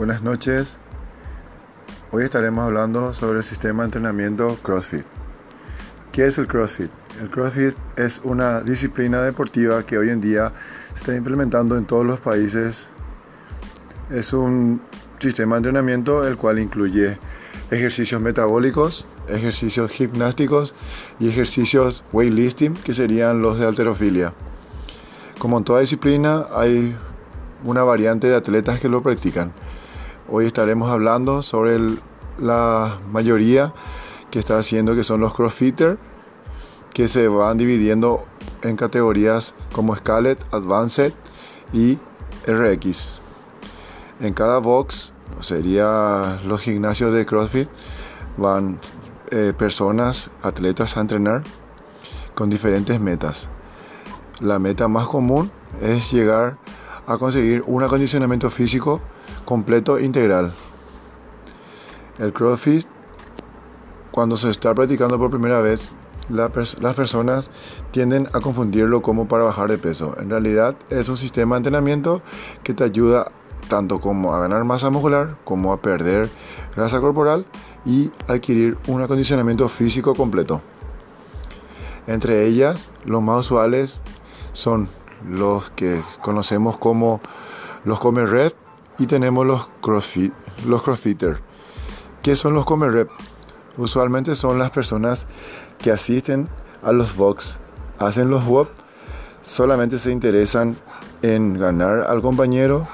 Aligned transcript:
Buenas 0.00 0.22
noches. 0.22 0.78
Hoy 2.10 2.24
estaremos 2.24 2.64
hablando 2.64 3.12
sobre 3.12 3.36
el 3.36 3.44
sistema 3.44 3.82
de 3.82 3.88
entrenamiento 3.88 4.58
CrossFit. 4.62 5.04
¿Qué 6.10 6.24
es 6.24 6.38
el 6.38 6.46
CrossFit? 6.46 6.90
El 7.20 7.28
CrossFit 7.28 7.74
es 7.98 8.22
una 8.24 8.62
disciplina 8.62 9.20
deportiva 9.20 9.82
que 9.82 9.98
hoy 9.98 10.08
en 10.08 10.22
día 10.22 10.54
se 10.94 11.00
está 11.00 11.14
implementando 11.14 11.76
en 11.76 11.84
todos 11.84 12.06
los 12.06 12.18
países. 12.18 12.88
Es 14.08 14.32
un 14.32 14.80
sistema 15.18 15.56
de 15.56 15.58
entrenamiento 15.58 16.26
el 16.26 16.38
cual 16.38 16.60
incluye 16.60 17.18
ejercicios 17.70 18.22
metabólicos, 18.22 19.06
ejercicios 19.28 19.90
gimnásticos 19.90 20.74
y 21.18 21.28
ejercicios 21.28 22.04
weightlifting, 22.12 22.72
que 22.72 22.94
serían 22.94 23.42
los 23.42 23.58
de 23.58 23.66
alterofilia. 23.66 24.32
Como 25.38 25.58
en 25.58 25.64
toda 25.64 25.80
disciplina, 25.80 26.46
hay 26.54 26.96
una 27.64 27.82
variante 27.82 28.28
de 28.28 28.36
atletas 28.36 28.80
que 28.80 28.88
lo 28.88 29.02
practican. 29.02 29.52
Hoy 30.32 30.46
estaremos 30.46 30.88
hablando 30.92 31.42
sobre 31.42 31.80
la 32.38 33.00
mayoría 33.10 33.74
que 34.30 34.38
está 34.38 34.58
haciendo, 34.58 34.94
que 34.94 35.02
son 35.02 35.20
los 35.20 35.34
crossfitters, 35.34 35.98
que 36.94 37.08
se 37.08 37.26
van 37.26 37.58
dividiendo 37.58 38.24
en 38.62 38.76
categorías 38.76 39.56
como 39.72 39.96
Scalet, 39.96 40.38
Advanced 40.52 41.12
y 41.72 41.98
RX. 42.46 43.20
En 44.20 44.32
cada 44.32 44.58
box, 44.58 45.10
sería 45.40 46.38
los 46.46 46.60
gimnasios 46.60 47.12
de 47.12 47.26
CrossFit, 47.26 47.68
van 48.36 48.78
eh, 49.32 49.52
personas, 49.58 50.30
atletas 50.42 50.96
a 50.96 51.00
entrenar 51.00 51.42
con 52.36 52.50
diferentes 52.50 53.00
metas. 53.00 53.48
La 54.38 54.60
meta 54.60 54.86
más 54.86 55.08
común 55.08 55.50
es 55.82 56.12
llegar 56.12 56.56
a 57.08 57.18
conseguir 57.18 57.64
un 57.66 57.82
acondicionamiento 57.82 58.48
físico 58.48 59.00
completo 59.44 59.98
integral. 59.98 60.52
El 62.18 62.32
CrossFit, 62.32 62.86
cuando 64.10 64.36
se 64.36 64.50
está 64.50 64.74
practicando 64.74 65.18
por 65.18 65.30
primera 65.30 65.60
vez, 65.60 65.92
las 66.28 66.94
personas 66.94 67.50
tienden 67.90 68.28
a 68.32 68.40
confundirlo 68.40 69.02
como 69.02 69.26
para 69.26 69.44
bajar 69.44 69.70
de 69.70 69.78
peso. 69.78 70.16
En 70.18 70.30
realidad 70.30 70.76
es 70.90 71.08
un 71.08 71.16
sistema 71.16 71.56
de 71.56 71.58
entrenamiento 71.58 72.22
que 72.62 72.74
te 72.74 72.84
ayuda 72.84 73.32
tanto 73.68 74.00
como 74.00 74.34
a 74.34 74.40
ganar 74.40 74.64
masa 74.64 74.90
muscular 74.90 75.36
como 75.44 75.72
a 75.72 75.80
perder 75.80 76.28
grasa 76.74 77.00
corporal 77.00 77.46
y 77.84 78.10
adquirir 78.28 78.76
un 78.86 79.02
acondicionamiento 79.02 79.68
físico 79.68 80.14
completo. 80.14 80.60
Entre 82.06 82.46
ellas, 82.46 82.88
los 83.04 83.22
más 83.22 83.46
usuales 83.46 84.02
son 84.52 84.88
los 85.26 85.70
que 85.70 86.02
conocemos 86.22 86.76
como 86.78 87.20
los 87.84 88.00
Come 88.00 88.26
Rep 88.26 88.54
y 89.00 89.06
tenemos 89.06 89.46
los 89.46 89.68
CrossFit, 89.80 90.32
los 90.66 90.82
CrossFitters. 90.82 91.40
¿Qué 92.22 92.36
son 92.36 92.52
los 92.52 92.66
Come 92.66 92.88
Rep? 92.90 93.08
Usualmente 93.78 94.34
son 94.34 94.58
las 94.58 94.70
personas 94.70 95.26
que 95.78 95.90
asisten 95.90 96.48
a 96.82 96.92
los 96.92 97.16
box, 97.16 97.58
hacen 97.98 98.28
los 98.28 98.46
WOP, 98.46 98.68
solamente 99.42 99.98
se 99.98 100.12
interesan 100.12 100.76
en 101.22 101.58
ganar 101.58 102.04
al 102.08 102.20
compañero, 102.20 102.88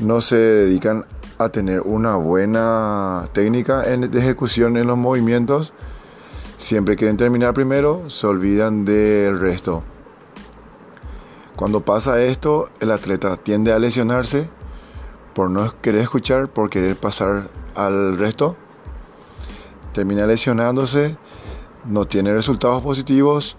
no 0.00 0.20
se 0.20 0.36
dedican 0.36 1.06
a 1.38 1.48
tener 1.48 1.82
una 1.82 2.16
buena 2.16 3.26
técnica 3.32 3.82
de 3.82 4.18
ejecución 4.18 4.76
en 4.76 4.88
los 4.88 4.98
movimientos. 4.98 5.72
Siempre 6.56 6.96
quieren 6.96 7.16
terminar 7.16 7.54
primero, 7.54 8.10
se 8.10 8.26
olvidan 8.26 8.84
del 8.84 9.38
resto. 9.38 9.84
Cuando 11.54 11.82
pasa 11.82 12.20
esto, 12.20 12.68
el 12.80 12.90
atleta 12.90 13.36
tiende 13.36 13.72
a 13.72 13.78
lesionarse 13.78 14.48
por 15.34 15.50
no 15.50 15.74
querer 15.80 16.02
escuchar, 16.02 16.48
por 16.48 16.70
querer 16.70 16.96
pasar 16.96 17.48
al 17.74 18.18
resto. 18.18 18.56
Termina 19.92 20.26
lesionándose, 20.26 21.16
no 21.84 22.06
tiene 22.06 22.32
resultados 22.32 22.82
positivos, 22.82 23.56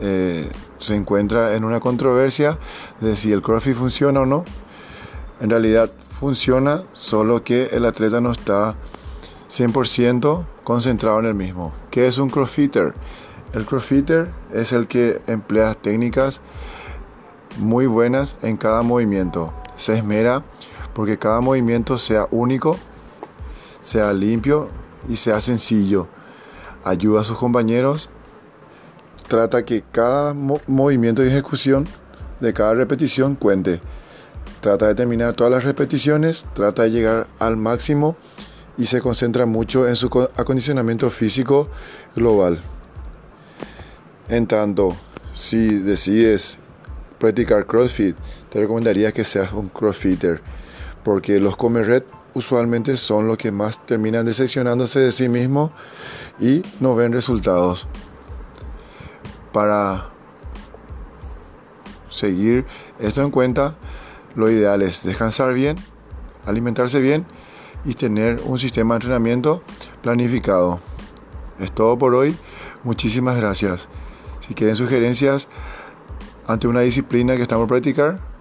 eh, 0.00 0.48
se 0.78 0.94
encuentra 0.94 1.54
en 1.54 1.64
una 1.64 1.80
controversia 1.80 2.58
de 3.00 3.16
si 3.16 3.32
el 3.32 3.42
CrossFit 3.42 3.76
funciona 3.76 4.20
o 4.20 4.26
no. 4.26 4.44
En 5.40 5.50
realidad 5.50 5.90
funciona, 6.20 6.84
solo 6.92 7.42
que 7.42 7.64
el 7.72 7.84
atleta 7.84 8.20
no 8.20 8.32
está 8.32 8.74
100% 9.48 10.44
concentrado 10.62 11.18
en 11.20 11.26
el 11.26 11.34
mismo. 11.34 11.72
¿Qué 11.90 12.06
es 12.06 12.18
un 12.18 12.30
crossfitter? 12.30 12.94
El 13.52 13.64
crossfitter 13.66 14.30
es 14.52 14.72
el 14.72 14.86
que 14.86 15.20
emplea 15.26 15.74
técnicas 15.74 16.40
muy 17.58 17.86
buenas 17.86 18.36
en 18.42 18.56
cada 18.56 18.82
movimiento. 18.82 19.52
Se 19.76 19.96
esmera 19.96 20.42
porque 20.94 21.18
cada 21.18 21.40
movimiento 21.40 21.98
sea 21.98 22.28
único, 22.30 22.78
sea 23.80 24.12
limpio 24.12 24.68
y 25.08 25.16
sea 25.16 25.40
sencillo. 25.40 26.08
Ayuda 26.84 27.22
a 27.22 27.24
sus 27.24 27.36
compañeros. 27.36 28.10
Trata 29.28 29.64
que 29.64 29.82
cada 29.82 30.34
movimiento 30.34 31.24
y 31.24 31.28
ejecución 31.28 31.86
de 32.40 32.52
cada 32.52 32.74
repetición 32.74 33.34
cuente. 33.34 33.80
Trata 34.60 34.86
de 34.86 34.94
terminar 34.94 35.34
todas 35.34 35.52
las 35.52 35.64
repeticiones, 35.64 36.46
trata 36.54 36.84
de 36.84 36.90
llegar 36.90 37.26
al 37.38 37.56
máximo 37.56 38.16
y 38.78 38.86
se 38.86 39.00
concentra 39.00 39.46
mucho 39.46 39.86
en 39.88 39.96
su 39.96 40.06
acondicionamiento 40.36 41.10
físico 41.10 41.68
global. 42.14 42.60
En 44.28 44.46
tanto, 44.46 44.96
si 45.32 45.78
decides 45.78 46.58
practicar 47.18 47.66
CrossFit, 47.66 48.16
te 48.50 48.60
recomendaría 48.60 49.12
que 49.12 49.24
seas 49.24 49.52
un 49.52 49.68
CrossFitter, 49.68 50.40
porque 51.04 51.38
los 51.38 51.56
come 51.56 51.82
red 51.82 52.02
usualmente 52.34 52.96
son 52.96 53.28
los 53.28 53.36
que 53.36 53.52
más 53.52 53.84
terminan 53.86 54.24
decepcionándose 54.24 54.98
de 54.98 55.12
sí 55.12 55.28
mismos 55.28 55.70
y 56.40 56.62
no 56.80 56.94
ven 56.94 57.12
resultados. 57.12 57.86
Para 59.52 60.10
seguir 62.10 62.64
esto 62.98 63.22
en 63.22 63.30
cuenta, 63.30 63.76
lo 64.34 64.50
ideal 64.50 64.82
es 64.82 65.04
descansar 65.04 65.54
bien, 65.54 65.76
alimentarse 66.46 67.00
bien 67.00 67.24
y 67.84 67.94
tener 67.94 68.40
un 68.44 68.58
sistema 68.58 68.94
de 68.94 68.96
entrenamiento 68.96 69.62
planificado. 70.02 70.80
Es 71.60 71.70
todo 71.70 71.96
por 71.98 72.14
hoy. 72.14 72.36
Muchísimas 72.82 73.36
gracias. 73.36 73.88
Si 74.40 74.54
quieren 74.54 74.74
sugerencias, 74.74 75.48
ante 76.46 76.66
una 76.66 76.80
disciplina 76.80 77.36
que 77.36 77.42
estamos 77.42 77.66
a 77.66 77.68
practicar. 77.68 78.33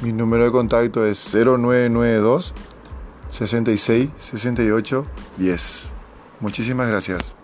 Mi 0.00 0.12
número 0.12 0.44
de 0.44 0.52
contacto 0.52 1.04
es 1.04 1.34
0992 1.34 2.54
66 3.30 4.10
68 4.16 5.06
10. 5.38 5.92
Muchísimas 6.40 6.86
gracias. 6.86 7.34